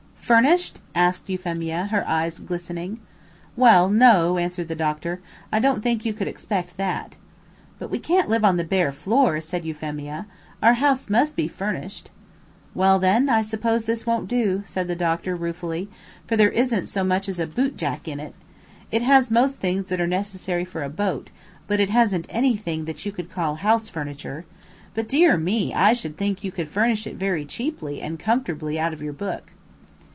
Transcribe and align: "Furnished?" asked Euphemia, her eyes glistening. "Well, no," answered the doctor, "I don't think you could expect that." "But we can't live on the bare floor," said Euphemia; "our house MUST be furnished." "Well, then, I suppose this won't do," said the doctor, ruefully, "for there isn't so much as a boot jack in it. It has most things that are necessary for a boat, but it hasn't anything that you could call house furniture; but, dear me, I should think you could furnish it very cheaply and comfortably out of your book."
"Furnished?" 0.31 0.79
asked 0.95 1.27
Euphemia, 1.29 1.87
her 1.87 2.07
eyes 2.07 2.39
glistening. 2.39 3.01
"Well, 3.57 3.89
no," 3.89 4.37
answered 4.37 4.69
the 4.69 4.75
doctor, 4.77 5.19
"I 5.51 5.59
don't 5.59 5.83
think 5.83 6.05
you 6.05 6.13
could 6.13 6.29
expect 6.29 6.77
that." 6.77 7.17
"But 7.79 7.89
we 7.91 7.99
can't 7.99 8.29
live 8.29 8.45
on 8.45 8.55
the 8.55 8.63
bare 8.63 8.93
floor," 8.93 9.41
said 9.41 9.65
Euphemia; 9.65 10.27
"our 10.63 10.75
house 10.75 11.09
MUST 11.09 11.35
be 11.35 11.49
furnished." 11.49 12.11
"Well, 12.73 12.97
then, 12.97 13.27
I 13.27 13.41
suppose 13.41 13.83
this 13.83 14.05
won't 14.05 14.29
do," 14.29 14.63
said 14.65 14.87
the 14.87 14.95
doctor, 14.95 15.35
ruefully, 15.35 15.89
"for 16.27 16.37
there 16.37 16.51
isn't 16.51 16.87
so 16.87 17.03
much 17.03 17.27
as 17.27 17.37
a 17.37 17.45
boot 17.45 17.75
jack 17.75 18.07
in 18.07 18.21
it. 18.21 18.33
It 18.89 19.01
has 19.01 19.31
most 19.31 19.59
things 19.59 19.89
that 19.89 19.99
are 19.99 20.07
necessary 20.07 20.63
for 20.63 20.81
a 20.83 20.89
boat, 20.89 21.29
but 21.67 21.81
it 21.81 21.89
hasn't 21.89 22.25
anything 22.29 22.85
that 22.85 23.05
you 23.05 23.11
could 23.11 23.29
call 23.29 23.55
house 23.55 23.89
furniture; 23.89 24.45
but, 24.93 25.09
dear 25.09 25.35
me, 25.35 25.73
I 25.73 25.91
should 25.91 26.15
think 26.15 26.41
you 26.41 26.53
could 26.53 26.69
furnish 26.69 27.05
it 27.05 27.17
very 27.17 27.43
cheaply 27.43 28.01
and 28.01 28.17
comfortably 28.17 28.79
out 28.79 28.93
of 28.93 29.01
your 29.03 29.13
book." 29.13 29.51